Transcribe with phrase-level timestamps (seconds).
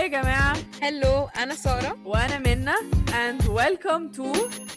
[0.00, 2.72] هاي يا جماعة هلو أنا سارة وأنا منى
[3.12, 4.24] and welcome to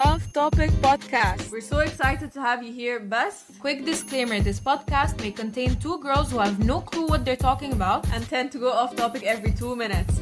[0.01, 1.51] Off Topic Podcast.
[1.51, 5.97] We're so excited to have you here بس Quick disclaimer this podcast may contain two
[5.99, 8.01] girls who have no clue what they're talking about.
[8.13, 10.13] and tend to go off topic every two minutes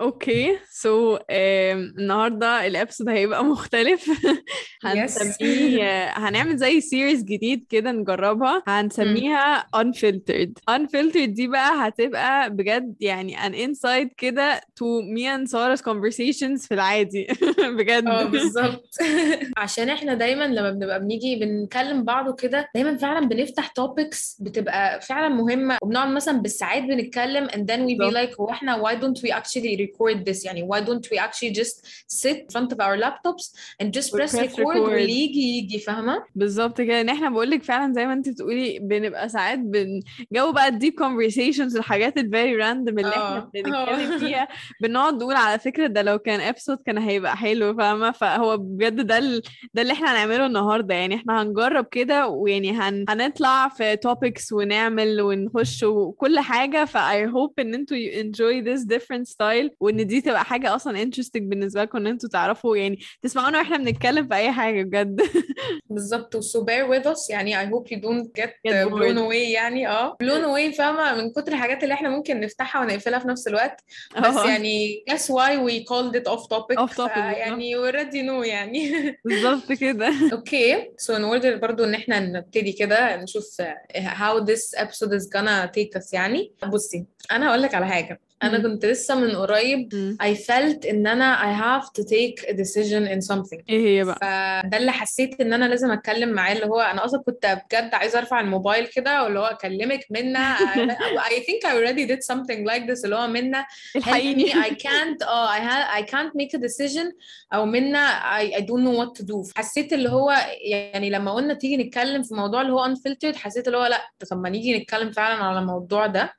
[0.00, 4.10] أوكي سو النهارده الابسود هيبقى مختلف.
[4.84, 8.62] هنسميه هنعمل زي سيريز جديد كده نجربها.
[8.66, 10.50] هنسميها unfiltered.
[10.70, 14.84] Unfiltered دي بقى هتبقى بجد يعني an insight كده to
[15.16, 17.26] me and Sarah's conversations في العادي.
[17.78, 18.06] بجد.
[18.06, 18.90] آه بالظبط.
[19.56, 25.28] عشان إحنا دايما لما بنبقى بنيجي بنكلم بعض وكده دايما فعلا بنفتح topics بتبقى فعلا
[25.28, 25.78] مهمة.
[25.82, 29.89] وبنقعد مثلا بالساعات بنتكلم and then we be like هو إحنا why don't we actually
[29.90, 30.44] record this.
[30.46, 31.76] يعني why don't we actually just
[32.08, 33.44] sit in front of our laptops
[33.82, 34.76] and just press record record.
[34.76, 37.00] واللي يجي يجي فاهمة؟ بالظبط كده.
[37.00, 40.73] ان إحنا بقول لك فعلا زي ما انت بتقولي بنبقى ساعات بن go بقى ال
[40.73, 43.50] deep conversations الحاجات ال very random اللي إحنا آه.
[43.54, 44.18] بنتكلم آه.
[44.18, 44.48] فيها.
[44.82, 49.18] بنقعد نقول على فكرة ده لو كان ابسود كان هيبقى حلو فاهمة؟ فهو بجد ده
[49.18, 49.42] ال...
[49.74, 50.94] ده اللي إحنا هنعمله النهارده.
[50.94, 53.04] يعني إحنا هنجرب كده ويعني هن...
[53.08, 56.84] هنطلع في topics ونعمل ونخش وكل حاجة.
[56.84, 59.68] ف I hope إن أنتوا you enjoy this different style.
[59.80, 64.28] وإن دي تبقى حاجة أصلا interesting بالنسبة لكم إن أنتوا تعرفوا يعني تسمعونا وإحنا بنتكلم
[64.28, 65.20] في أي حاجة بجد.
[65.90, 66.36] بالظبط.
[66.36, 67.30] So bear with us.
[67.30, 69.88] يعني I hope you don't get, Get uh, blown away يعني.
[69.88, 70.16] آه.
[70.22, 73.84] Blown away فاهمة؟ من كتر الحاجات اللي إحنا ممكن نفتحها ونقفلها في نفس الوقت.
[74.18, 74.46] بس آه.
[74.50, 76.80] يعني guess why we called it off topic.
[76.80, 77.16] Off topic.
[77.16, 78.90] يعني we already know يعني.
[79.24, 80.12] بالظبط كده.
[80.32, 83.62] أوكي so in order برضو إن إحنا نبتدي كده نشوف
[83.96, 86.52] how this episode is gonna take us يعني.
[86.66, 88.20] بصي أنا هقول لك على حاجة.
[88.42, 88.58] أنا.
[88.58, 90.16] كنت لسه من قريب.
[90.22, 93.62] I felt إن أنا I have to take a decision in something.
[93.68, 94.18] إيه هي بقى؟
[94.62, 98.18] فده اللي حسيت إن أنا لازم أتكلم معاه اللي هو أنا أصلا كنت بجد عايزة
[98.18, 100.56] أرفع الموبايل كده واللي هو أكلمك منا
[101.30, 103.66] I think I already did something like this اللي هو منا
[103.96, 104.52] الحقيني.
[104.52, 107.14] I can't آه I, ha- I can't make a decision
[107.54, 109.52] أو منا I, I don't know what to do.
[109.56, 110.34] حسيت اللي هو
[110.70, 114.00] يعني لما قلنا تيجي نتكلم في موضوع اللي هو unfiltered حسيت اللي هو لأ
[114.30, 116.34] طب ما نيجي نتكلم فعلا على الموضوع ده.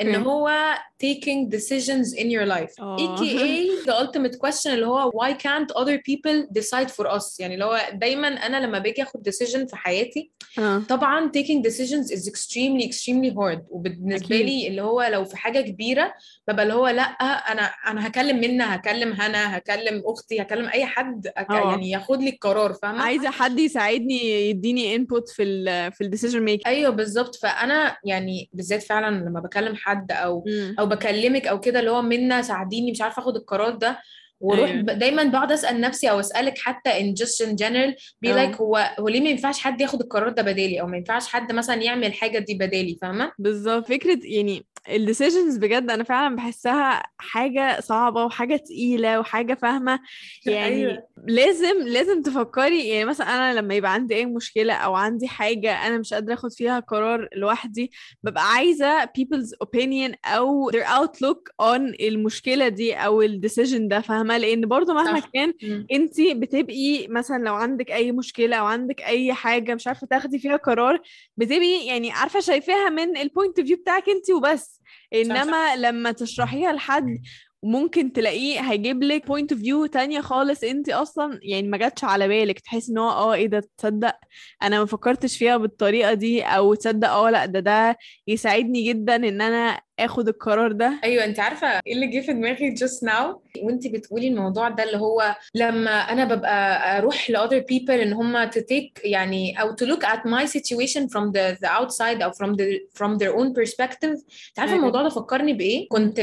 [0.00, 0.26] إن أوكي.
[0.28, 0.74] هو
[1.04, 2.96] taking decisions in your life آه.
[2.96, 7.64] aka the ultimate question اللي هو why can't other people decide for us يعني اللي
[7.64, 12.84] هو دايما أنا لما باجي آخد decision في حياتي آه طبعا taking decisions is extremely
[12.88, 14.46] extremely hard وبالنسبة أكيد.
[14.46, 16.12] لي اللي هو لو في حاجة كبيرة
[16.48, 21.28] ببقى اللي هو لأ أنا أنا هكلم منى هكلم هنا هكلم أختي هكلم أي حد
[21.38, 21.70] أك- آه.
[21.70, 26.40] يعني ياخد لي القرار فاهمة عايزة حد يساعدني يديني input في ال في ال decision
[26.40, 30.44] making أيوه بالظبط فأنا يعني بالذات فعلا لما بكلم حد أو
[30.78, 34.00] أو بكلمك أو كده اللي هو منا ساعديني مش عارفة آخد القرار ده.
[34.40, 34.82] وأروح أيوة.
[34.82, 37.94] دايما بقعد أسأل نفسي أو أسألك حتى just in general
[38.26, 38.52] be آه.
[38.52, 41.52] like هو هو ليه ما ينفعش حد ياخد القرار ده بدالي؟ أو ما ينفعش حد
[41.52, 43.88] مثلا يعمل حاجة دي بدالي؟ فاهمة؟ بالظبط.
[43.88, 50.00] فكرة يعني ال decisions بجد أنا فعلا بحسها حاجة صعبة وحاجة تقيلة وحاجة فاهمة.
[50.46, 51.02] يعني أيوة.
[51.26, 52.88] لازم لازم تفكري.
[52.88, 56.52] يعني مثلا أنا لما يبقى عندي أي مشكلة أو عندي حاجة أنا مش قادرة آخد
[56.52, 57.90] فيها قرار لوحدي
[58.22, 64.27] ببقى عايزة people's opinion أو their outlook on المشكلة دي أو ال decision ده فاهمة؟
[64.36, 65.30] لأن برضو مهما صح.
[65.34, 65.54] كان.
[65.92, 70.56] انت بتبقي مثلا لو عندك أي مشكلة أو عندك أي حاجة مش عارفة تاخدي فيها
[70.56, 71.00] قرار
[71.36, 74.80] بتبقي يعني عارفة شايفاها من ال point of view بتاعك انت وبس.
[75.14, 77.18] إنما لما تشرحيها لحد
[77.62, 80.64] ممكن تلاقيه هيجيب لك point of view تانية خالص.
[80.64, 82.60] انت أصلا يعني ما جاتش على بالك.
[82.60, 84.14] تحس إن هو آه إيه ده؟ تصدق
[84.62, 89.40] أنا ما فكرتش فيها بالطريقة دي أو تصدق آه لأ ده ده يساعدني جدا إن
[89.40, 91.00] أنا آخد القرار ده.
[91.04, 94.96] أيوه أنت عارفة إيه اللي جه في دماغي just now وأنت بتقولي الموضوع ده اللي
[94.98, 99.84] هو لما أنا ببقى أروح ل other people إن هم to take يعني أو to
[99.86, 104.18] look at my situation from the, the outside أو from the from their own perspective.
[104.48, 104.74] أنت عارفة.
[104.74, 106.20] الموضوع ده فكرني بإيه؟ كنت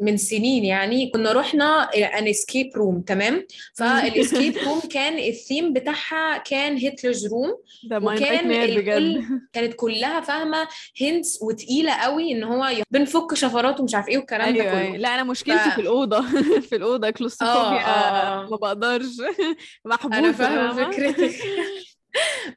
[0.00, 6.38] من سنين يعني كنا رحنا an escape room تمام؟ فال escape room كان الثيم بتاعها
[6.38, 7.56] كان Hitler's room
[7.90, 9.24] ده وكان بجد.
[9.52, 10.68] كانت كلها فاهمة
[11.00, 12.70] hints وتقيلة قوي إن هو
[13.14, 14.96] بنفك شفرات ومش عارف إيه والكلام ده أيوه كله أيوة.
[14.96, 16.20] لا أنا مشكلتي ف- في الأوضة
[16.68, 18.48] في الأوضة claustrophobia آه، آه.
[18.50, 19.04] ما بقدرش
[19.84, 21.34] محبوسة أنا فاهمة؟ فكرتك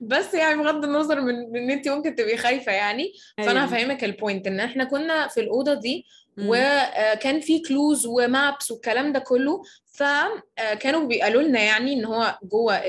[0.02, 3.14] بس يعني بغض النظر من إن انت ممكن تبقي خايفة يعني.
[3.38, 3.64] فأنا أيوة.
[3.64, 6.06] هفهمك ال point إن إحنا كنا في الأوضة دي.
[6.40, 9.62] وكان في clues و maps والكلام ده كله.
[9.98, 12.82] فكانوا بيقولوا لنا يعني إن هو جوه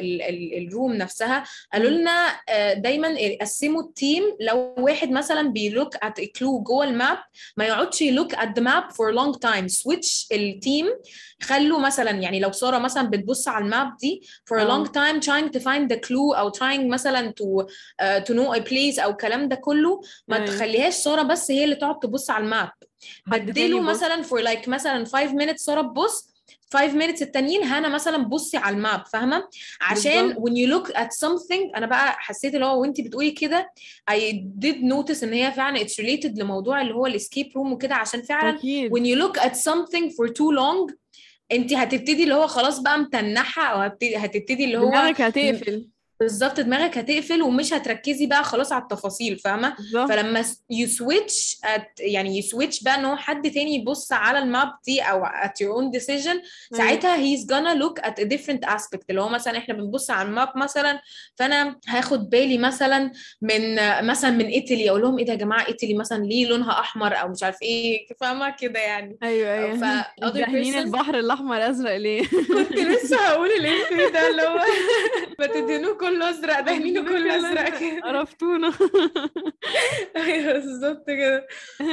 [0.58, 1.44] ال room نفسها.
[1.72, 6.84] قالوا لنا آه، دايما قسموا ال team لو واحد مثلا بي look at clue جوه
[6.84, 7.18] ال map
[7.56, 10.86] ما يقعدش ي look at the map for long time switch ال team
[11.42, 15.20] خلوا مثلا يعني لو سارة مثلا بتبص على ال map دي for a long time
[15.28, 16.50] trying to find the clue أو
[16.88, 21.64] مثلا uh, to know a place أو الكلام ده كله ما تخليهاش سارة بس هي
[21.64, 22.70] اللي تقعد تبص على ال map.
[23.26, 26.28] بدلوا مثلا for like مثلا 5 minutes سارة تبص
[26.72, 29.48] 5 minutes التانيين هنا مثلا بصي على ال map فاهمة؟
[29.80, 33.72] عشان when you look at something أنا بقى حسيت اللي هو وانت بتقولي كده
[34.10, 34.14] I
[34.64, 38.22] did notice إن هي فعلا it's related لموضوع اللي هو ال escape room وكده عشان
[38.22, 38.92] فعلا أكيد.
[38.92, 40.94] when you look at something for too long
[41.52, 43.78] انت هتبتدي اللي هو خلاص بقى متنحة أو
[44.16, 45.88] هتبتدي اللي هو دماغك هتقفل.
[46.20, 49.76] بالظبط دماغك هتقفل ومش هتركزي بقى خلاص على التفاصيل فاهمة؟
[50.08, 51.60] فلما you switch
[52.00, 55.48] يعني ي switch بقى إن هو حد تاني يبص على ال map دي أو at
[55.62, 56.36] your own decision
[56.76, 60.34] ساعتها he's gonna look at a different aspect اللي هو مثلا إحنا بنبص على ال
[60.34, 61.00] map مثلا
[61.36, 63.12] فأنا هاخد بالي مثلا
[63.42, 63.74] من
[64.06, 67.28] مثلا من ايطالي أقول لهم إيه ده يا جماعة؟ ايطالي مثلا ليه لونها أحمر أو
[67.28, 69.18] مش عارف إيه؟ فاهمة كده يعني.
[69.22, 69.76] أيوه أيوه.
[69.76, 74.58] ف other دهنين persons البحر الأحمر أزرق ليه؟ كنت لسه هقول الإفيه ده اللي هو
[75.38, 78.72] ما تدهنوه كله ازرق دهنينه كله ازرق كده عرفتونا
[80.16, 81.46] أيوه بالظبط كده.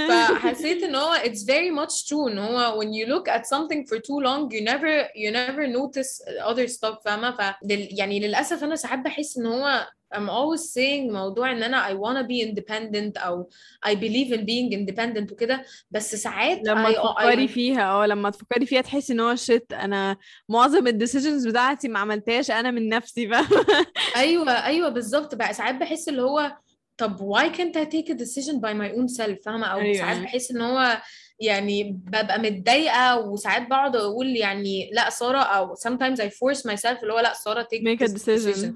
[0.08, 3.98] فحسيت إن هو it's very much true إن هو when you look at something for
[4.00, 9.00] too long you never you never notice other stuff فاهمة؟ ف يعني للأسف أنا ساعات
[9.00, 13.50] بحس إن هو I'm always saying موضوع إن أنا I wanna be independent أو
[13.86, 15.66] I believe in being independent وكده.
[15.92, 19.74] بس ساعات لما I, تفكري I, فيها آه لما تفكري فيها تحسي إن هو shit
[19.74, 20.18] أنا
[20.50, 23.86] معظم ال decisions بتاعتي ما عملتهاش أنا من نفسي فاهمة؟
[24.16, 25.36] أيوه أيوه بالظبط.
[25.36, 26.58] بقى ساعات بحس اللي هو
[26.98, 30.16] طب why can't I take a decision by my own self فاهمة أو أيوة، ساعات
[30.18, 30.26] أيوة.
[30.26, 31.02] بحس إن هو
[31.40, 37.14] يعني ببقى متضايقة وساعات بقعد أقول يعني لا سارة أو sometimes I force myself اللي
[37.14, 38.68] هو لا سارة take make a decision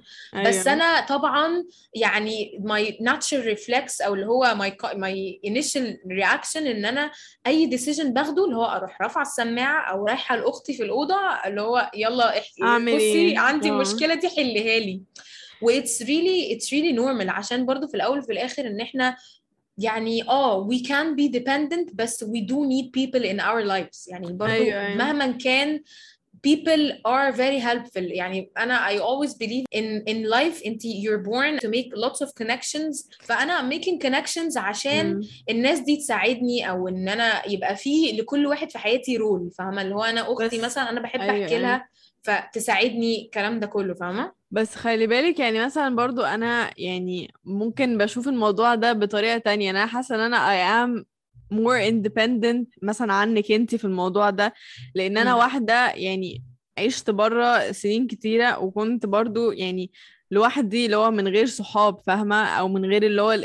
[0.46, 0.74] بس أيوة.
[0.74, 1.64] أنا طبعا
[1.96, 7.12] يعني my natural reflex أو اللي هو my my initial reaction إن أنا
[7.48, 11.92] أي decision باخده اللي هو أروح رافعة السماعة أو رايحة لأختي في الأوضة اللي هو
[11.96, 13.72] يلا احكي بصي إيه؟ عندي آه.
[13.74, 15.02] المشكلة دي حلها لي
[15.62, 19.16] و it's really it's really normal عشان برضو في الأول وفي الآخر إن إحنا
[19.78, 24.08] يعني آه we can be dependent بس we do need people in our lives.
[24.08, 24.96] يعني برضو أيوة، أيوة.
[24.98, 25.82] مهما كان
[26.48, 27.98] people are very helpful.
[28.02, 32.30] يعني أنا I always believe in in life أنت you're born to make lots of
[32.44, 33.10] connections.
[33.20, 35.22] فأنا making connections عشان.
[35.50, 39.96] الناس دي تساعدني أو إن أنا يبقى في لكل واحد في حياتي رول فاهمة؟ اللي
[39.96, 41.88] هو أنا أختي بس- مثلا أنا بحب أيوة، أحكي لها
[42.30, 48.28] فتساعدني الكلام ده كله فاهمة بس خلي بالك يعني مثلا برضو أنا يعني ممكن بشوف
[48.28, 51.04] الموضوع ده بطريقة تانية أنا حاسة إن أنا I am
[51.54, 54.54] more independent مثلا عنك انت في الموضوع ده
[54.96, 55.40] لأن أنا مم.
[55.40, 56.44] واحدة يعني
[56.78, 59.92] عشت بره سنين كتيرة وكنت برضو يعني
[60.32, 63.38] لوحدي اللي هو من غير صحاب فاهمة؟ أو من غير اللي هو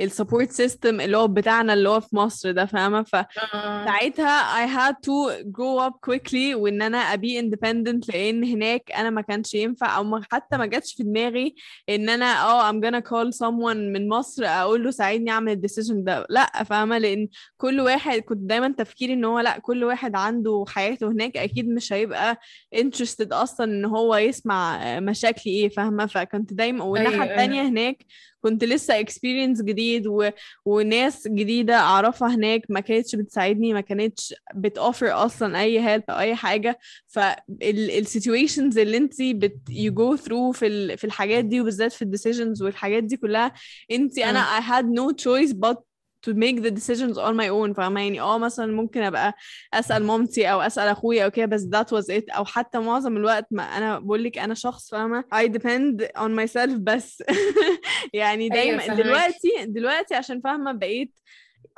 [0.00, 3.14] ال support system اللي هو بتاعنا اللي هو في مصر ده فاهمة؟ ف
[3.54, 3.86] آه.
[3.86, 9.20] I had to grow up quickly وإن أنا I be independent لأن هناك أنا ما
[9.20, 11.54] كانش ينفع أو حتى ما جاتش في دماغي
[11.88, 16.04] إن أنا آه I'm gonna call someone من مصر أقول له ساعدني أعمل ال decision
[16.04, 16.26] ده.
[16.30, 21.08] لأ فاهمة؟ لأن كل واحد كنت دايما تفكيري إن هو لأ كل واحد عنده حياته
[21.08, 22.40] هناك أكيد مش هيبقى
[22.76, 28.04] interested أصلا إن هو يسمع مشاكلي إيه فاهمة؟ فكنت دايما والناحية أيوة، التانية هناك
[28.40, 30.30] كنت لسه experience جديد و...
[30.64, 36.34] وناس جديدة أعرفها هناك ما كانتش بتساعدني ما كانتش بتوفر أصلا أي help أو أي
[36.34, 36.78] حاجة.
[37.06, 40.98] فال situations اللي انت بت you go through في ال...
[40.98, 43.52] في الحاجات دي وبالذات في ال decisions والحاجات دي كلها
[43.90, 45.93] انت أنا I had no choice but
[46.26, 49.34] to make the decisions on my own فاهمة يعني آه مثلا ممكن أبقى
[49.74, 52.36] أسأل مامتي أو أسأل أخويا أو كده بس that was it.
[52.36, 56.70] أو حتى معظم الوقت ما أنا بقول لك أنا شخص فاهمة؟ I depend on myself
[56.78, 57.22] بس.
[58.12, 59.00] يعني دايما فاهمك.
[59.00, 61.14] دلوقتي دلوقتي عشان فاهمة بقيت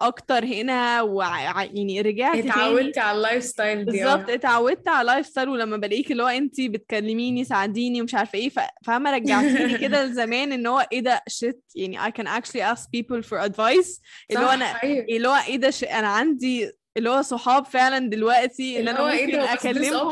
[0.01, 1.43] أكتر هنا وع...
[1.43, 2.51] يعني رجعت تاني.
[2.51, 7.45] اتعودتي على اللايف ستايل دي بالظبط اتعودت على lifestyle ولما بلاقيك اللي هو انت بتكلميني
[7.45, 11.99] ساعديني ومش عارفة إيه ف- فاهمة رجعتيني كده لزمان إن هو إيه ده shit يعني
[11.99, 14.01] I can actually ask people for advice.
[14.31, 15.07] اللي هو أنا أيوة.
[15.09, 15.85] اللي هو إيه ده ش...
[15.85, 20.11] أنا عندي اللي هو صحاب فعلا دلوقتي إن اللي أنا هو إيه ممكن أكلمهم.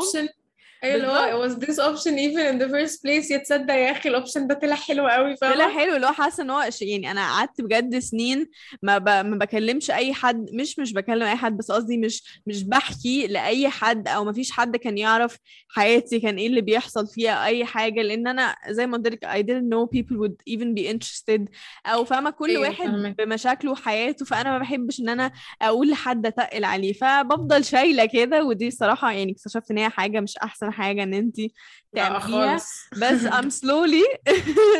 [0.85, 4.14] أيوه اللي هو was this option even in the first place يتصدق يا أخي ال
[4.14, 7.21] option ده طلع حلو قوي طلع فاهمه حلو اللي هو حاسة إن هو يعني أنا
[7.21, 8.49] قعدت بجد سنين
[8.83, 9.09] ما ب...
[9.09, 13.69] ما بكلمش أي حد مش مش بكلم أي حد بس قصدي مش مش بحكي لأي
[13.69, 15.37] حد أو ما فيش حد كان يعرف
[15.69, 19.41] حياتي كان إيه اللي بيحصل فيها أي حاجة لأن أنا زي ما قلت لك I
[19.41, 21.41] didn't know people would even be interested
[21.85, 23.17] أو فاهمة كل أيوه واحد فاهمك.
[23.17, 28.67] بمشاكله وحياته فأنا ما بحبش إن أنا أقول لحد أتقل عليه فبفضل شايلة كده ودي
[28.67, 31.37] الصراحة يعني اكتشفت إن هي حاجة مش أحسن حاجة إن انت
[31.95, 32.55] تعمليها
[32.97, 34.05] بس I'm slowly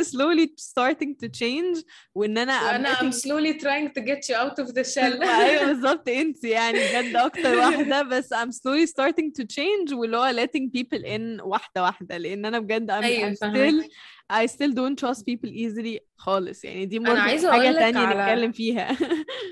[0.03, 1.83] slowly starting to change
[2.15, 5.65] وان أنا I'm وأنا I'm slowly trying to get you out of the shell أيوه
[5.65, 10.69] بالظبط انت يعني بجد أكتر واحدة بس I'm slowly starting to change واللي هو letting
[10.77, 13.89] people in واحدة واحدة لأن أنا بجد I'm, أيوه I'm still
[14.33, 17.15] I still don't trust people easily خالص يعني دي أقول
[17.63, 18.97] لك تانية على نتكلم فيها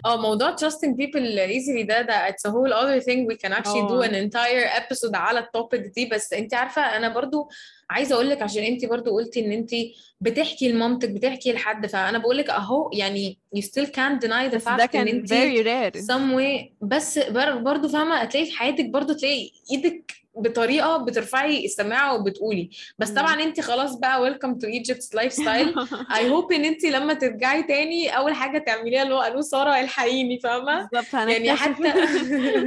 [0.06, 3.88] آه موضوع trusting people easily ده ده it's a whole other thing we can actually
[3.88, 7.50] do آه an entire episode على التوبيك دي بس انت عارفة أنا برضو
[7.90, 9.72] عايزة أقول لك عشان انت برضو قلتي إن انت
[10.22, 14.60] بتحكي لمامتك بتحكي لحد فأنا بقول لك أهو يعني you still can't deny the ده
[14.60, 16.02] fact إن كان انت very rare.
[16.06, 22.16] some way بس بر- برضو فاهمة هتلاقي في حياتك برضو تلاقي إيدك بطريقة بترفعي السماعة
[22.16, 22.70] وبتقولي.
[22.98, 23.10] بس.
[23.10, 25.74] طبعا انت خلاص بقى welcome to Egypt's lifestyle.
[26.20, 30.40] I hope ان انت لما ترجعي تاني أول حاجة تعمليها اللي هو ألو سارة الحقيني
[30.44, 31.94] بالظبط يعني حتى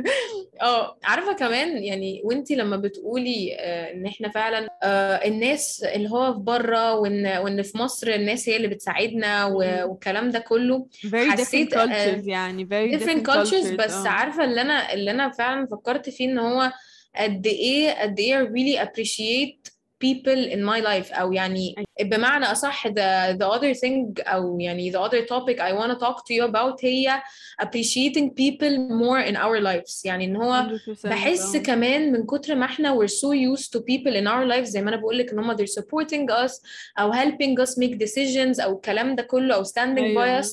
[0.63, 6.33] آه عارفة كمان يعني وانت لما بتقولي آه، إن إحنا فعلا آه، الناس اللي هو
[6.33, 9.45] في بره وإن وإن في مصر الناس هي اللي بتساعدنا.
[9.45, 10.87] والكلام ده كله.
[11.07, 13.67] Very different حسيت آه، cultures يعني very different different cultures.
[13.67, 16.73] cultures بس عارفة اللي أنا اللي أنا فعلا فكرت فيه إن هو
[17.16, 19.72] قد إيه قد إيه I really appreciate
[20.04, 24.96] people in my life أو يعني بمعنى أصح the, the other thing أو يعني the
[25.00, 27.22] other topic I want to talk to you about هي
[27.62, 30.68] appreciating people more in our lives يعني إن هو
[31.04, 34.46] 100% بحس اه كمان من كتر ما احنا we're so used to people in our
[34.54, 36.52] lives زي ما انا بقول لك ان هم they're supporting us
[37.00, 40.46] او helping us make decisions او الكلام ده كله او standing by ايوه us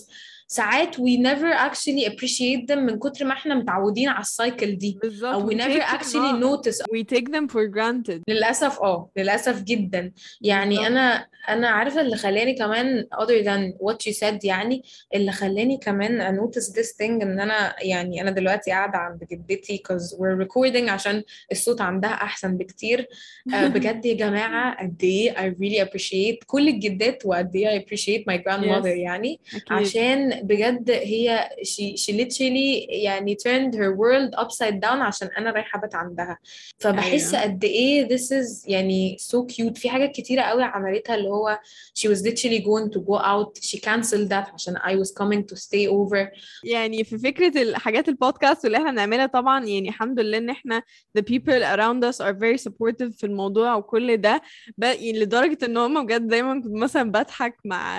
[0.53, 4.99] ساعات we never actually appreciate them من كتر ما إحنا متعودين على السايكل دي.
[5.01, 5.33] بالظبط.
[5.33, 6.77] أو we never actually notice.
[6.95, 8.21] We take them for granted.
[8.27, 10.11] للأسف آه للأسف جدا.
[10.41, 10.91] يعني بالظبط.
[10.91, 14.83] أنا أنا عارفة اللي خلاني كمان other than what you said يعني
[15.15, 20.17] اللي خلاني كمان notice this thing إن أنا يعني أنا دلوقتي قاعدة عند جدتي cause
[20.17, 23.07] we're recording عشان الصوت عندها أحسن بكتير.
[23.53, 28.23] آه، بجد يا جماعة قد إيه I really appreciate كل الجدات وقد إيه I appreciate
[28.31, 28.97] my grandmother yes.
[28.97, 29.39] يعني.
[29.55, 29.63] أكيد.
[29.71, 35.79] عشان بجد هي she, she literally يعني turned her world upside down عشان أنا رايحة
[35.79, 36.37] بات عندها.
[36.79, 37.45] فبحس أيوه.
[37.45, 39.73] قد إيه this is يعني so cute.
[39.79, 41.59] في حاجات كتيرة قوي عملتها اللي هو
[41.99, 43.63] she was literally going to go out.
[43.63, 46.27] She canceled that عشان I was coming to stay over.
[46.63, 50.83] يعني في فكرة الحاجات البودكاست اللي إحنا بنعملها طبعا يعني الحمد لله إن إحنا
[51.17, 54.41] the people around us are very supportive في الموضوع وكل ده.
[54.77, 57.97] يعني لدرجة إن هم بجد دايما كنت مثلا بضحك مع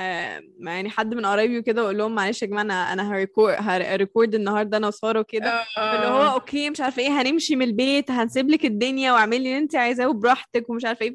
[0.58, 3.56] مع يعني حد من قرايبي وكده وأقول لهم معلش يا جماعة أنا أنا ه record
[3.60, 5.64] ه record النهارده أنا وسارة وكده.
[5.76, 6.34] فاللي هو آه.
[6.34, 10.70] okay مش عارفة إيه هنمشي من البيت هنسيب لك الدنيا واعملي اللي انت عايزاه وبراحتك
[10.70, 11.14] ومش عارفة إيه.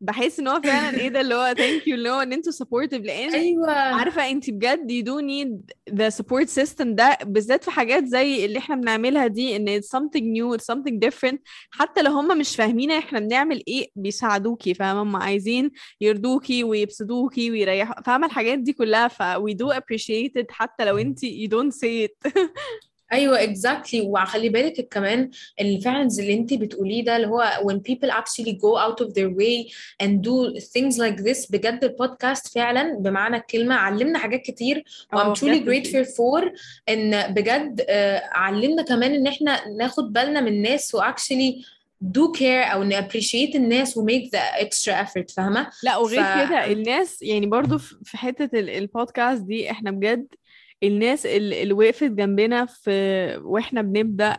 [0.00, 3.02] فبحس إن هو فعلا إيه ده اللي هو thank you اللي هو إن أنتوا supportive
[3.02, 3.70] لأن أيوه.
[3.72, 8.58] عارفة انت بجد you do need the support system ده بالذات في حاجات زي اللي
[8.58, 11.38] إحنا بنعملها دي إن it's something new it's something different.
[11.70, 18.02] حتى لو هم مش فاهمين إحنا بنعمل إيه بيساعدوكي فاهمة؟ هم عايزين يرضوكي ويبسطوكي ويريحوا
[18.02, 20.46] فاهمة الحاجات دي كلها؟ ف we do appreciate it.
[20.50, 22.32] حتى لو انت you don't say it.
[23.12, 23.94] أيوه exactly.
[24.02, 25.30] وخلي بالك كمان
[25.60, 29.08] اللي فعلا زي اللي انت بتقوليه ده اللي هو when people actually go out of
[29.10, 34.84] their way and do things like this بجد البودكاست فعلا بمعنى الكلمة علمنا حاجات كتير
[35.12, 36.50] و I'm truly grateful for
[36.88, 41.64] إن بجد آه، علمنا كمان إن إحنا ناخد بالنا من الناس و actually
[42.18, 46.20] do care أو ن appreciate الناس و make the extra effort فاهمة؟ لا ف وغير
[46.46, 50.26] كده الناس يعني برضو في ال- البودكاست دي إحنا بجد
[50.82, 52.90] الناس اللي وقفت جنبنا في
[53.44, 54.38] وإحنا بنبدأ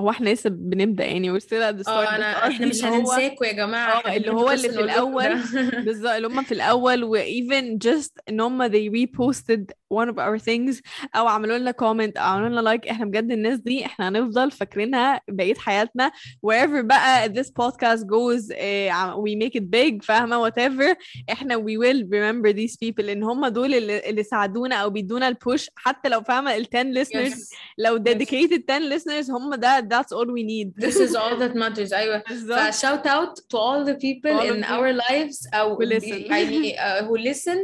[0.00, 2.96] هو إحنا لسه بنبدأ يعني we're still at the start آه أنا إحنا مش اللي
[2.96, 5.80] هو هننساكوا يا آه إحنا اللي هو اللي في ده.
[5.86, 10.38] بالظبط اللي هم في الأول و even just إن هم they reposted one of our
[10.38, 10.80] things
[11.16, 15.20] أو عملوا لنا comment أو عملوا لنا like إحنا بجد الناس دي إحنا هنفضل فاكرينها
[15.28, 16.12] بقية حياتنا
[16.46, 18.52] wherever بقى this podcast goes
[18.90, 20.96] ع- we make it big فاهمة؟ whatever
[21.32, 25.70] إحنا we will remember these people لأن هم دول اللي, اللي ساعدونا أو بيدونا البوش
[25.76, 28.00] حتى لو فاهمة ال 10 listeners yes لو yes.
[28.00, 32.23] dedicated 10 listeners هم ده that's all we need This is all that matters أيوة
[32.29, 35.75] بالظبط ف shout out to all the people all in of our you lives أو
[35.77, 37.57] who listen يعني uh, who listen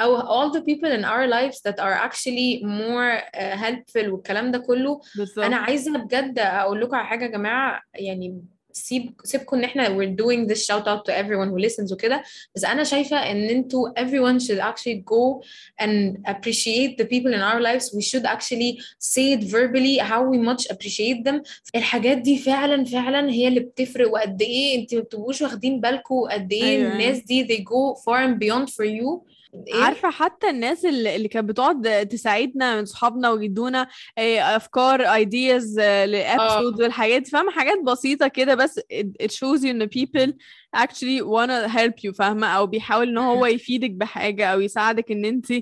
[0.00, 4.58] أو all the people in our lives that are actually more uh, helpful والكلام ده
[4.58, 9.64] كله أنا بالظبط عايزة بجد أقول لكم على حاجة يا جماعة يعني سيب سيبكم ان
[9.64, 12.22] احنا we're doing this shout out to everyone who listens وكده
[12.54, 15.42] بس انا شايفه ان انتوا everyone should actually go
[15.82, 18.70] and appreciate the people in our lives we should actually
[19.14, 21.42] say it verbally how we much appreciate them
[21.74, 26.52] الحاجات دي فعلا فعلا هي اللي بتفرق وقد ايه انت ما بتبقوش واخدين بالكم قد
[26.52, 26.92] ايه أيوة.
[26.92, 29.28] الناس دي they go far and beyond for you
[29.67, 35.92] إيه؟ عارفة حتى الناس اللي كانت بتقعد تساعدنا من صحابنا ويدونا آه، أفكار ideas ل
[35.92, 38.79] episode والحاجات دي فاهمة؟ حاجات بسيطة كده بس
[39.23, 40.31] it shows you إن people
[40.77, 45.53] actually wanna help you فاهمة؟ أو بيحاول إن هو يفيدك بحاجة أو يساعدك إن أنت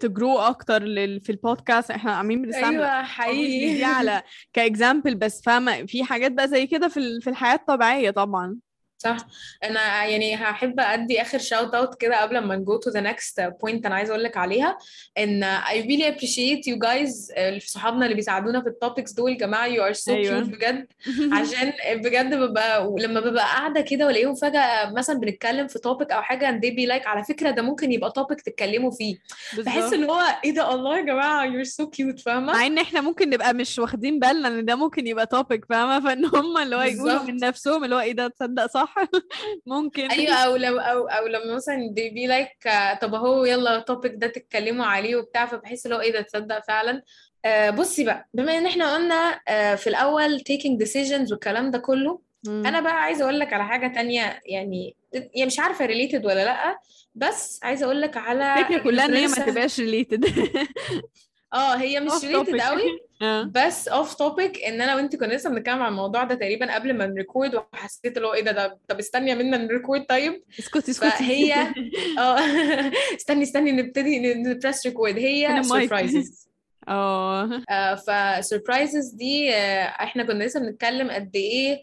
[0.00, 3.74] ت grow أكتر لل- في البودكاست إحنا عاملين بنستعمل أيوه حقيقي.
[3.74, 7.54] دي على ك example بس فاهمة؟ في حاجات بقى زي كده في ال- في الحياة
[7.54, 8.56] الطبيعية طبعا.
[8.98, 9.16] صح.
[9.64, 13.86] أنا يعني هحب أدي آخر shout out كده قبل ما نجو to the next point
[13.86, 14.78] أنا عايزة أقول لك عليها.
[15.18, 19.30] إن I really appreciate you guys آه، صحابنا اللي بيساعدونا في ال topics دول.
[19.32, 20.40] يا جماعة you are so أيوة.
[20.40, 20.86] cute بجد.
[21.38, 26.60] عشان بجد ببقى لما ببقى قاعدة كده والاقيهم فجأة مثلا بنتكلم في topic أو حاجة
[26.60, 29.16] they be like على فكرة ده ممكن يبقى topic تتكلموا فيه.
[29.58, 29.92] بحس.
[29.92, 33.30] إن هو إيه ده؟ الله يا جماعة you're so cute فاهمة؟ مع إن إحنا ممكن
[33.30, 37.22] نبقى مش واخدين بالنا إن ده ممكن يبقى topic فاهمة؟ فإن هم اللي هو يقولوا.
[37.22, 38.87] من نفسهم اللي هو إيه ده؟ تصدق صح؟
[39.66, 40.10] ممكن.
[40.10, 44.12] أيوه أو لو أو أو لما مثلا be like آه، طب أهو يلا ال topic
[44.14, 47.02] ده تتكلموا عليه وبتاع فبحس اللي هو إيه ده تصدق فعلا.
[47.44, 52.20] آه بصي بقى بما إن إحنا قلنا آه في الأول taking decisions والكلام ده كله
[52.46, 52.62] مم.
[52.66, 56.78] أنا بقى عايزة أقول لك على حاجة تانية يعني يعني مش عارفة related ولا لأ
[57.14, 60.24] بس عايزة أقول لك على الفكرة كلها إن هي ما تبقاش related
[61.52, 62.82] آه هي مش related قوي
[63.54, 67.06] بس off topic إن أنا وانت كنا لسه بنتكلم عن الموضوع ده تقريبا قبل ما
[67.06, 70.42] ن record وحسيت اللي هو إيه ده ده طب استني منا ن record طيب.
[70.58, 71.10] اسكتي اسكتي.
[71.10, 71.54] فهي
[72.18, 72.38] آه
[73.18, 76.48] استني استني نبتدي ن press record هي؟ surprises
[76.88, 77.62] آه.
[77.94, 81.82] ف surprises دي آه، إحنا كنا لسه بنتكلم قد إيه آه،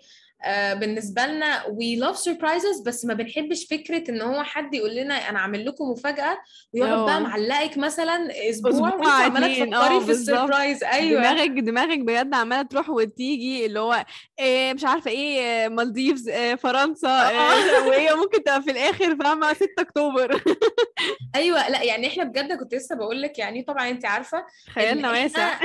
[0.73, 5.39] بالنسبة لنا we love surprises بس ما بنحبش فكرة إن هو حد يقول لنا أنا
[5.39, 6.37] عامل لكم مفاجأة
[6.73, 7.05] ويقعد.
[7.05, 10.11] بقى معلقك مثلا أسبوع وانت عمالة تفكري آه، في.
[10.11, 11.21] ال surprise أيوه.
[11.21, 14.05] دماغك دماغك بجد عمالة تروح وتيجي اللي هو
[14.39, 19.67] إيه مش عارفة إيه مالديفز إيه فرنسا إيه وهي ممكن تبقى في الآخر فاهمة 6
[19.79, 20.43] أكتوبر.
[21.35, 21.69] أيوه.
[21.69, 25.59] لا يعني إحنا بجد كنت لسه بقول لك يعني طبعا انت عارفة خيالنا واسع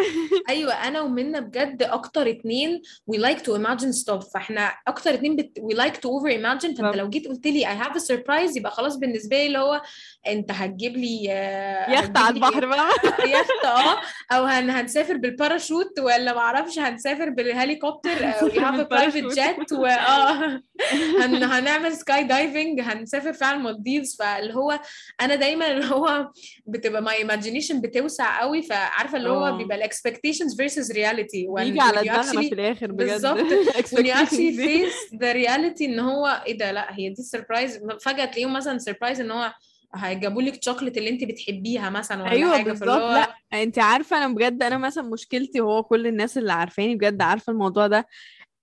[0.48, 4.32] أيوه أنا ومنى بجد أكتر اتنين we like to imagine stuff.
[4.34, 5.58] فإحنا أكتر اتنين بت...
[5.60, 6.96] we like to over imagine فانت.
[6.96, 9.82] لو جيت قلت لي I have a surprise يبقى خلاص بالنسبة لي اللي هو
[10.28, 12.76] أنت هتجيب لي آه، يخت على البحر فاهمه
[13.38, 14.00] يخت آه
[14.36, 14.70] أو هن...
[14.70, 19.38] هنسافر بالباراشوت ولا ما أعرفش هنسافر بالهليكوبتر have a private بالباراشوت.
[19.38, 20.62] jet و آه
[21.20, 21.42] هن...
[21.42, 24.80] هنعمل sky diving هنسافر فعلا المالديفز فاللي هو
[25.20, 26.30] أنا دايما اللي هو
[26.66, 28.62] بتبقى my imagination بتوسع قوي.
[28.62, 29.56] فعارفة اللي هو آه.
[29.56, 31.46] بيبقى ال expectations versus reality.
[31.56, 33.06] when, بيجي على دماغنا في الآخر بجد.
[33.10, 33.38] بالظبط.
[34.68, 38.78] face the reality إن هو إيه ده؟ لا هي دي ال surprise فجأة تلاقيهم مثلا
[38.78, 39.52] surprise إن هو
[39.94, 42.88] هيجابوا لك شوكليت اللي أنت بتحبيها مثلا ولا أيوه حاجة بالظبط.
[42.88, 47.22] هو لا أنت عارفة أنا بجد أنا مثلا مشكلتي وهو كل الناس اللي عارفاني بجد
[47.22, 48.06] عارفة الموضوع ده.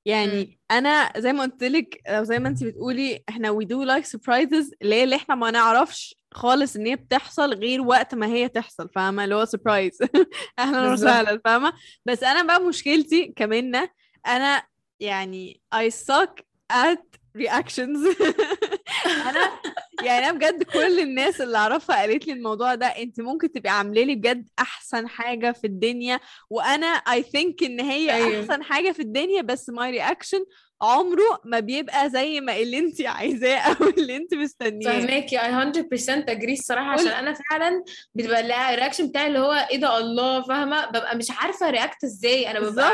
[0.06, 4.71] يعني أنا زي ما قلت لك أو زي ما أنت بتقولي إحنا do like surprises
[4.82, 8.89] اللي هي اللي إحنا ما نعرفش خالص إن هي بتحصل غير وقت ما هي تحصل
[8.89, 9.97] فاهمة؟ اللي هو سربرايز
[10.60, 10.93] أهلا.
[10.93, 11.73] وسهلا فاهمة؟
[12.06, 13.88] بس أنا بقى مشكلتي كمان
[14.28, 14.63] أنا
[14.99, 16.41] يعني I suck
[16.73, 17.99] at reactions
[19.29, 19.60] أنا
[20.03, 24.03] يعني أنا بجد كل الناس اللي أعرفها قالت لي الموضوع ده أنت ممكن تبقي عاملة
[24.03, 28.41] لي بجد أحسن حاجة في الدنيا وأنا I think إن هي أيوة.
[28.41, 30.39] أحسن حاجة في الدنيا بس my reaction
[30.82, 34.92] عمره ما بيبقى زي ما اللي انت عايزاه أو اللي انت مستنياه.
[35.00, 37.84] فهماكي I 100% agree الصراحة عشان أنا فعلا
[38.16, 38.40] بتبقى
[38.73, 42.60] ال reaction بتاعي اللي هو إيه ده الله فاهمة؟ ببقى مش عارفة react إزاي أنا
[42.60, 42.92] ببقى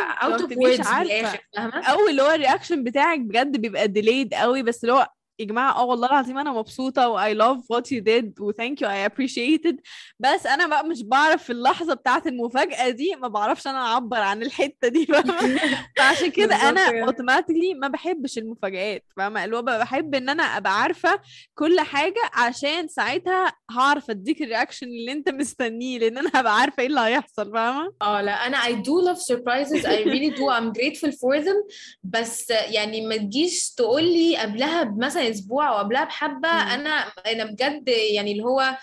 [0.77, 1.03] words عارفة.
[1.03, 5.09] بالاخر فاهمة؟ أو اللي هو ال reaction بتاعك بجد بيبقى delayed قوي بس اللي هو
[5.39, 8.75] يا جماعة آه والله العظيم أنا مبسوطة و I love what you did و thank
[8.81, 9.75] you I appreciate it.
[10.19, 14.41] بس أنا بقى مش بعرف في اللحظة بتاعة المفاجأة دي ما بعرفش أنا أعبر عن
[14.43, 15.05] الحتة دي
[15.97, 16.55] فعشان كده
[16.91, 17.03] كده.
[17.05, 21.19] automatically ما بحبش المفاجآت فاهمة؟ اللي هو بحب إن أنا أبقى عارفة
[21.55, 26.81] كل حاجة عشان ساعتها هعرف أديك ال reaction اللي أنت مستنيه لأن أنا هبقى عارفة
[26.81, 29.85] إيه اللي هيحصل فاهمة؟ آه لا أنا I do love surprises.
[29.85, 30.49] I really do.
[30.49, 31.73] I'm grateful for them.
[32.03, 36.49] بس يعني ما تجيش تقول لي قبلها بمثلا أسبوع أو قبلها بحبة.
[36.49, 36.89] أنا
[37.27, 38.77] أنا بجد يعني اللي هو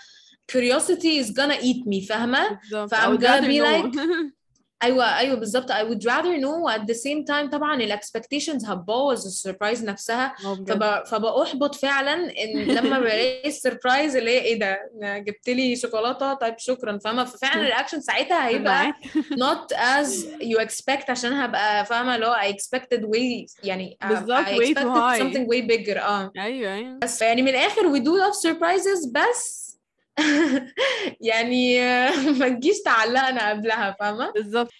[0.51, 2.59] curiosity is gonna eat me فاهمة؟
[3.17, 3.97] gonna be like-
[4.83, 9.25] أيوه أيوه بالظبط I would rather know at the same time طبعا ال expectations هتبوظ
[9.25, 10.33] ال surprise نفسها.
[10.67, 11.03] فب...
[11.05, 16.55] فبأحبط فعلا إن لما بلاقي ال surprise اللي هي إيه ده؟ جبت لي شوكولاتة طيب
[16.57, 16.97] شكرا.
[16.97, 18.93] فاهمة؟ ففعلا ال reaction ساعتها هيبقى
[19.43, 20.09] not as
[20.41, 24.77] you expect عشان هبقى فاهمة اللي هو I expected way يعني بالظبط، I way too
[24.77, 25.19] expected high.
[25.21, 25.97] something way bigger.
[25.97, 26.31] آه.
[26.37, 26.97] أيوه أيوه.
[27.01, 29.70] بس يعني من الآخر we do love surprises بس
[31.21, 31.79] يعني
[32.39, 34.71] ما تجيش تعلقنا قبلها فاهمة؟ بالظبط.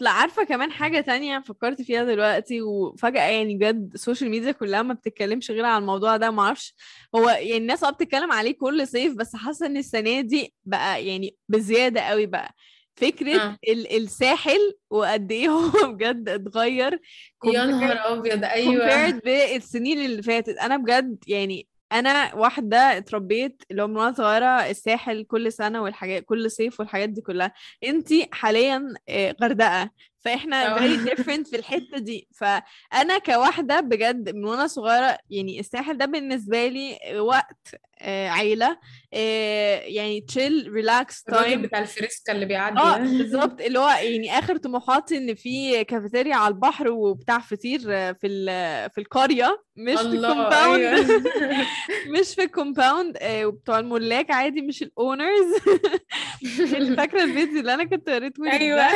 [0.00, 4.94] لا عارفة كمان حاجة تانية فكرت فيها دلوقتي وفجأة يعني بجد السوشيال ميديا كلها ما
[4.94, 6.74] بتتكلمش غير عن الموضوع ده معرفش.
[7.14, 11.36] هو يعني الناس آه بتتكلم عليه كل صيف بس حاسة إن السنة دي بقى يعني
[11.48, 12.54] بزيادة قوي بقى.
[12.96, 13.56] فكرة آه.
[13.68, 17.00] ال- الساحل وقد إيه هو بجد اتغير.
[17.44, 19.10] يا نهار أبيض أيوه.
[19.10, 20.58] بالسنين اللي فاتت.
[20.58, 26.24] أنا بجد يعني أنا واحدة اتربيت اللي هو من وأنا صغيرة الساحل كل سنة والحاجات
[26.24, 27.52] كل صيف والحاجات دي كلها.
[27.84, 29.90] أنتي حاليا آه، غردقة.
[30.20, 30.78] فإحنا آه.
[30.78, 32.28] very different في الحتة دي.
[32.34, 37.68] فأنا كواحدة بجد من وأنا صغيرة يعني الساحل ده بالنسبة لي وقت
[38.08, 38.78] عيلة
[39.14, 41.66] آه، يعني chill relax الراجل time.
[41.66, 42.98] بتاع الفريسكا اللي بيعدي آه.
[42.98, 47.80] بالظبط اللي هو يعني آخر طموحاتي إن في كافيتيريا على البحر وبتاع فطير
[48.14, 51.22] في في القرية مش في ال compound أيوه.
[52.20, 55.54] مش في ال compound آه، وبتوع الملاك عادي مش ال owners
[56.96, 58.88] فاكرة الفيديو اللي أنا كنت وريته أيوه.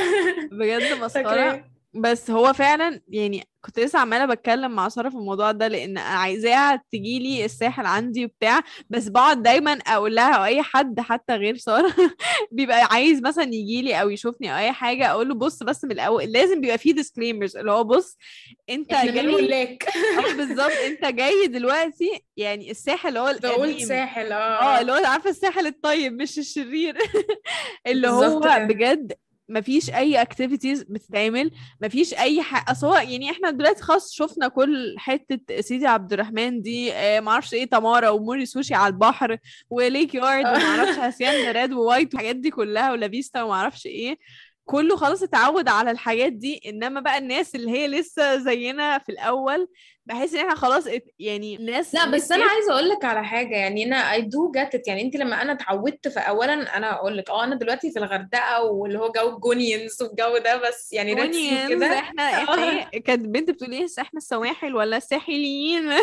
[0.52, 1.73] بجد مسخرة.
[1.94, 6.82] بس هو فعلا يعني كنت لسه عمالة بتكلم مع سارة في الموضوع ده لأن عايزاها
[6.92, 11.94] تجيلي الساحل عندي وبتاع بس بقعد دايما أقول لها أو أي حد حتى غير سارة
[12.52, 16.24] بيبقى عايز مثلا يجيلي أو يشوفني أو أي حاجة أقول له بص بس من الأول
[16.24, 18.16] لازم بيبقى فيه disclaimers اللي هو بص
[18.70, 19.78] أنت جاي
[20.18, 20.72] آه بالظبط.
[20.86, 24.36] أنت جاي دلوقتي يعني الساحل اللي هو بقول ساحل آه.
[24.36, 26.96] آه اللي هو عارفة الساحل الطيب مش الشرير
[27.86, 28.40] اللي هو.
[28.68, 29.12] بجد
[29.48, 31.50] مفيش أي activities بتتعمل
[31.82, 36.62] مفيش أي حاجة أصل هو يعني إحنا دلوقتي خلاص شفنا كل حتة سيدي عبد الرحمن
[36.62, 39.38] دي آه معرفش إيه تمارا وموري سوشي على البحر
[39.70, 40.52] و Lakeyard آه.
[40.56, 44.18] ومعرفش هاسيندا Red و White والحاجات دي كلها ولافيستا ومعرفش إيه
[44.64, 49.68] كله خلاص اتعود على الحاجات دي إنما بقى الناس اللي هي لسه زينا في الأول
[50.06, 50.84] بحس إن إحنا خلاص
[51.18, 54.88] يعني الناس لا بس أنا عايزة أقول لك على حاجة يعني أنا I do get
[54.88, 58.98] يعني انت لما أنا اتعودت فاولا أنا أقول لك آه أنا دلوقتي في الغردقة واللي
[58.98, 61.86] هو جو جونيونز والجو ده بس يعني Red Sea Gounians، كده.
[61.98, 62.22] إحنا
[62.92, 65.90] إيه كانت بنت بتقول إيه إحنا السواحل ولا الساحليين؟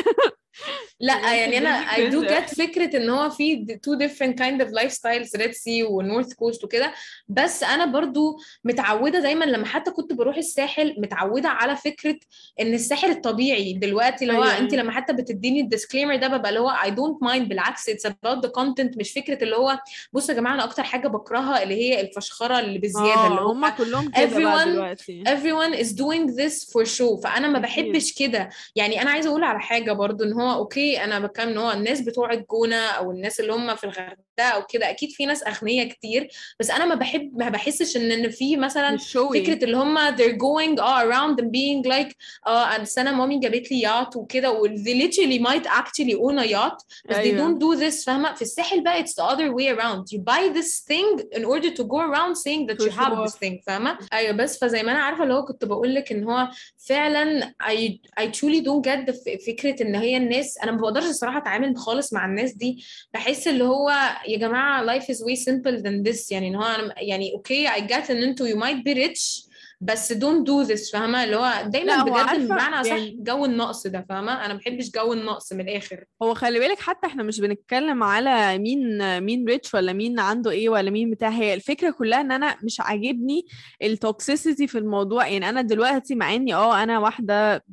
[1.00, 2.46] لا يعني أنا do كده.
[2.46, 6.64] get فكرة إن هو في two different kind of lifestyles Red Sea وال North Coast
[6.64, 6.94] وكده.
[7.28, 12.18] بس أنا برضو متعودة دايما لما حتى كنت بروح الساحل متعودة على فكرة
[12.62, 13.91] إن الساحل الطبيعي دلوقتي
[14.22, 14.58] اللي هو أيوة.
[14.58, 18.10] انت لما حتى بتديني ال disclaimer ده ببقى اللي هو I don't mind بالعكس it's
[18.10, 19.80] about the content مش فكرة اللي هو
[20.14, 23.70] بصوا يا جماعة أنا أكتر حاجة بكرهها اللي هي الفشخرة اللي بزيادة اللي هو هم
[23.70, 27.62] كلهم كده everyone- دلوقتي everyone is doing this for show فأنا ما.
[27.62, 31.58] بحبش كده يعني أنا عايزة أقول على حاجة برضو إن هو okay أنا بتكلم إن
[31.58, 34.90] هو الناس بتوع الجونة أو الناس اللي هم في الغردقة أو كده.
[34.90, 36.28] أكيد في ناس اغنياء كتير
[36.60, 40.78] بس أنا ما بحب ما بحسش إن إن في مثلا فكرة اللي هم they're going
[40.80, 42.16] uh, around and being like
[42.48, 46.86] آه أنا السنة مامي جابت لي يات وكده they literally might actually own a yacht
[47.10, 47.38] بس أيوة.
[47.38, 50.16] they don't do this فاهمة؟ في الساحل بقى it's the other way around.
[50.16, 53.64] You buy this thing in order to go around saying that you have this thing
[53.68, 57.54] فاهمة؟ أيوه بس فزي ما أنا عارفة اللي هو كنت بقول لك إن هو فعلا
[57.64, 57.76] I,
[58.22, 62.14] I truly don't get the فكرة إن هي الناس أنا ما بقدرش الصراحة أتعامل خالص
[62.14, 62.84] مع الناس دي.
[63.14, 63.92] بحس اللي هو
[64.32, 66.32] يا جماعة life is way simple than this.
[66.32, 69.52] يعني إن هو أنا يعني okay I get إن أنتوا you might be rich
[69.84, 74.06] بس don't do this فاهمة؟ اللي هو دايما بجد بمعنى صح يعني- جو النقص ده
[74.10, 76.04] فاهمة؟ أنا ما بحبش جو النقص من الآخر.
[76.24, 80.70] هو خلي بالك حتى إحنا مش بنتكلم على مين مين rich ولا مين عنده إيه
[80.70, 81.30] ولا مين بتاع.
[81.30, 83.46] هي الفكرة كلها إن أنا مش عاجبني
[83.84, 85.28] ال toxicity في الموضوع.
[85.28, 87.64] يعني أنا دلوقتي مع إني آه أنا واحدة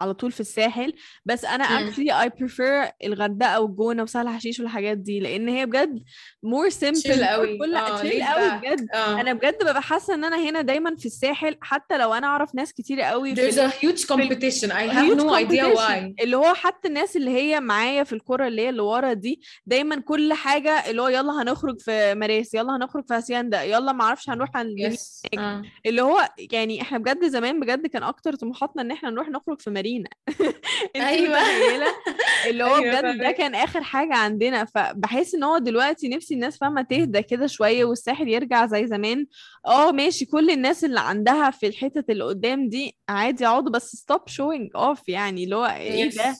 [0.00, 0.92] على طول في الساحل.
[1.24, 6.02] بس أنا actually I prefer الغردقة والجونة وسهل حشيش والحاجات دي لأن هي بجد
[6.46, 8.58] more simple chill قوي كل laid قوي.
[8.58, 8.86] بجد.
[8.94, 9.20] آه.
[9.20, 12.72] أنا بجد ببقى حاسة إن أنا هنا دايما في الساحل حتى لو أنا أعرف ناس
[12.72, 14.70] كتير قوي في There's a huge competition.
[14.70, 16.22] I have no idea why.
[16.22, 20.00] اللي هو حتى الناس اللي هي معايا في الكرة اللي هي اللي ورا دي دايما
[20.00, 24.30] كل حاجة اللي هو يلا هنخرج في مراسي يلا هنخرج في هاسياندا يلا ما أعرفش
[24.30, 24.92] هنروح عند مين.
[24.92, 25.62] yes آه.
[25.86, 29.70] اللي هو يعني إحنا بجد زمان بجد كان أكتر طموحاتنا إن إحنا نروح نخرج في
[29.88, 30.10] مارينا
[30.96, 31.04] انت.
[31.28, 31.86] متخيلة
[32.46, 33.30] اللي هو أيوة بجد ده.
[33.30, 38.28] كان آخر حاجة عندنا فبحس إن هو دلوقتي نفسي الناس فاهمة تهدى كده شوية والساحل
[38.28, 39.26] يرجع زي زمان
[39.66, 44.30] آه ماشي كل الناس اللي عندها في الحتت اللي قدام دي عادي يقعدوا بس stop
[44.32, 46.36] showing off يعني اللي هو إيه ده.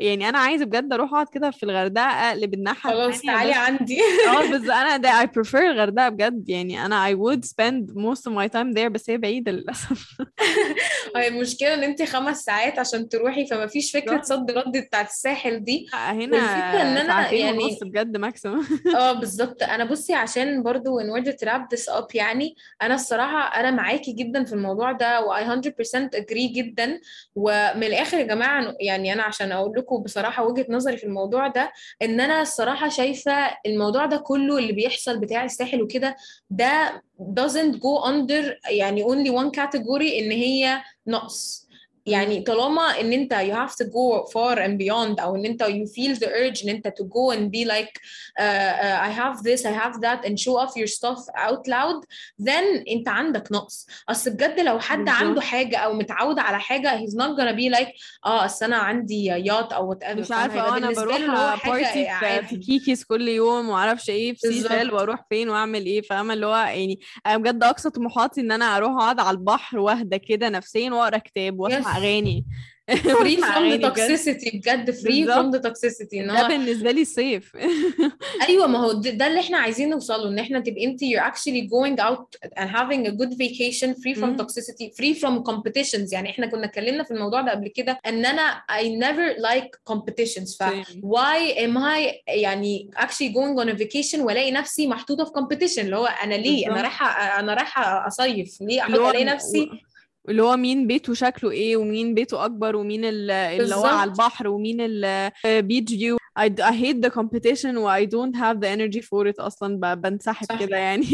[0.00, 3.98] يعني أنا عايزة بجد أروح أقعد كده في الغردقة أقلب الناحية خلاص تعالي عندي.
[4.28, 6.48] آه بس أنا ده I prefer الغردقة بجد.
[6.48, 10.16] يعني أنا I would spend most of my time there بس هي بعيدة للأسف.
[11.16, 14.22] هي المشكلة إن انت خمس ساعات عشان تروحي فما فيش فكره.
[14.22, 15.86] صد رد بتاعت الساحل دي.
[15.94, 16.38] إن هنا
[17.00, 18.62] أنا ساعتين يعني- ونص بجد ماكسيمم
[18.96, 19.62] آه بالظبط.
[19.62, 24.12] أنا بصي عشان برضو in order to wrap this up يعني أنا الصراحة أنا معاكي
[24.12, 27.00] جدا في الموضوع ده و I 100% agree جدا.
[27.34, 31.72] ومن الآخر يا جماعة يعني أنا عشان أقول لكم بصراحة وجهة نظري في الموضوع ده
[32.02, 33.32] إن أنا الصراحة شايفة
[33.66, 36.16] الموضوع ده كله اللي بيحصل بتاع الساحل وكده
[36.50, 41.59] ده doesn't go under يعني only one category إن هي نقص.
[42.10, 45.86] يعني طالما إن أنت you have to go far and beyond أو إن أنت you
[45.86, 47.92] feel the urge إن أنت to go and be like
[48.38, 52.04] uh, uh, I have this I have that and show off your stuff out loud
[52.38, 55.16] then أنت عندك نقص أصل بجد لو حد بالظبط.
[55.22, 57.92] عنده حاجة أو متعود على حاجة he's not gonna be like
[58.26, 62.46] آه أصل أنا عندي yacht أو whatever مش فاهم؟ عارفة آه أنا بروح party في,
[62.48, 62.56] في.
[62.56, 64.38] كيكيز كل يوم ومعرفش إيه في.
[64.38, 68.76] سيشل وأروح فين وأعمل إيه فاهمة اللي هو يعني أنا بجد أقصى طموحاتي إن أنا
[68.76, 71.98] أروح أقعد على البحر وأهدى كده نفسيا وأقرأ كتاب وأسمع.
[72.00, 72.44] أغاني.
[72.90, 73.86] Free واسمع from أغاني the
[74.56, 74.90] بجد.
[75.30, 77.56] from the toxicity إن ده بالنسبة لي الصيف
[78.48, 81.68] أيوه ما هو ده ده اللي إحنا عايزين نوصله إن إحنا تبقي أنت you're actually
[81.70, 86.12] going out and having a good vacation free from toxicity free from competitions.
[86.12, 90.58] يعني إحنا كنا اتكلمنا في الموضوع ده قبل كده إن أنا I never like competitions.
[90.58, 90.62] ف
[91.02, 95.96] why am I يعني actually going on a vacation والاقي نفسي محطوطة في competition اللي
[95.96, 96.80] هو أنا ليه؟ أنا.
[96.82, 98.58] رايحة أنا رايحة أصيف.
[98.60, 99.70] ليه أحط ألاقي نفسي
[100.28, 104.10] اللي هو مين بيته شكله إيه ومين بيته أكبر ومين ال- اللي هو على.
[104.10, 108.68] البحر ومين ال beach view I, I hate the competition و I don't have the
[108.76, 110.46] energy for it أصلا بنسحب.
[110.60, 111.04] كده يعني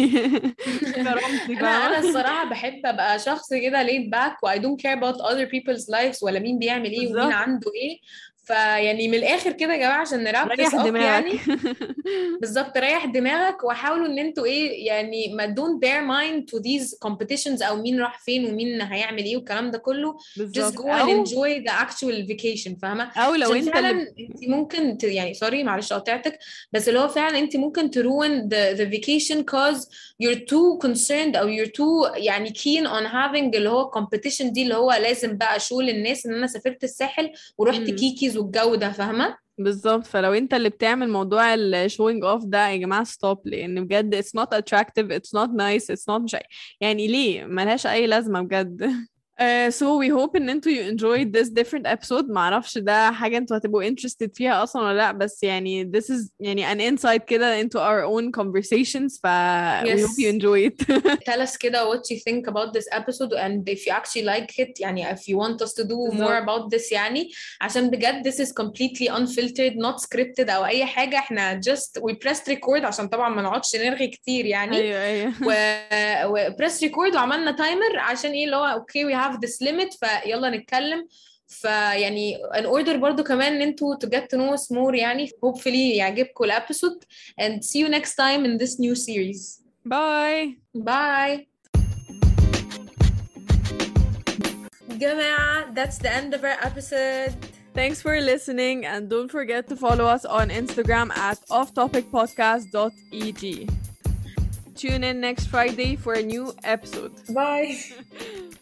[0.99, 1.15] أنا
[1.51, 5.85] أنا؟ الصراحة بحب أبقى شخص كده laid back و I don't care about other people's
[5.95, 7.33] lives ولا مين بيعمل إيه ومين بالظبط.
[7.33, 7.99] عنده إيه
[8.47, 11.39] فيعني من الآخر كده يا جماعة عشان up يعني.
[12.41, 17.63] بالظبط ريح دماغك وحاولوا إن أنتوا إيه يعني ما don't bear mind to these competitions
[17.63, 20.17] أو مين راح فين ومين هيعمل إيه والكلام ده كله.
[20.19, 20.75] Just بالظبط.
[20.77, 24.99] go and أو enjoy the actual vacation فاهمة؟ أو لو أنت فعلا اللي انت ممكن
[24.99, 25.05] ت...
[25.05, 26.39] يعني sorry معلش قطعتك
[26.73, 29.83] بس اللي هو فعلا انت ممكن تروين the, the vacation cause
[30.23, 34.75] you're too concerned أو you're too يعني keen on having اللي هو competition دي اللي
[34.75, 37.97] هو لازم بقى شو للناس إن أنا سافرت الساحل ورحت مم.
[38.37, 40.07] كيكيز والجو ده فاهمة؟ بالظبط.
[40.07, 44.29] فلو انت اللي بتعمل موضوع ال showing off ده يا جماعة stop لأن بجد it's
[44.41, 46.37] not attractive it's not nice it's not مش
[46.81, 48.91] يعني ليه؟ ملهاش أي لازمة بجد.
[49.40, 53.58] Uh, so we hope ان انتوا you enjoyed this different episode معرفش ده حاجة انتوا
[53.58, 57.76] هتبقوا interested فيها اصلا ولا لا بس يعني this is يعني an insight كده into
[57.76, 59.28] our own conversations ف
[59.84, 60.34] we hope you Yes.
[60.34, 60.86] enjoy it
[61.30, 64.80] tell us كده what you think about this episode and if you actually like it
[64.80, 66.30] يعني if you want us to do بالظبط.
[66.30, 71.18] more about this يعني عشان بجد this is completely unfiltered not scripted او اي حاجة
[71.18, 76.34] احنا just we pressed record عشان طبعا ما نقعدش نرغي كتير يعني ايوه ايوه و,
[76.34, 80.50] و press record وعملنا تايمر عشان ايه اللي هو اوكي we have this limit فيلا
[80.50, 81.08] نتكلم
[81.48, 85.96] فيعني an order برضو كمان ان انتوا to get to know us more يعني hopefully
[85.96, 87.04] يعجبكم الابيسود
[87.42, 91.48] and see you next time in this new series باي Bye.
[94.90, 97.34] جماعة that's the end of our episode.
[97.74, 103.70] Thanks for listening and don't forget to follow us on Instagram at offtopicpodcast.eg.
[104.76, 107.14] Tune in next Friday for a new episode.
[107.30, 107.78] Bye.